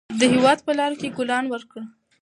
د 0.19 0.21
هېواد 0.33 0.59
په 0.65 0.71
لارو 0.77 0.99
کې 1.01 1.13
ګلان 1.17 1.45
وکرئ. 1.49 1.83